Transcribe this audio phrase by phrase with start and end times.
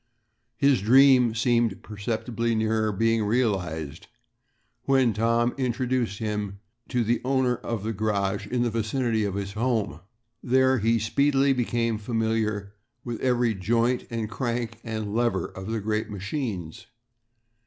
[0.57, 4.07] His dream seemed perceptibly nearer being realized
[4.85, 6.57] when Tom introduced him
[6.89, 9.99] to the owner of a garage in the vicinity of his home.
[10.41, 16.09] There he speedily became familiar with every joint and crank and lever of the great
[16.09, 16.87] machines.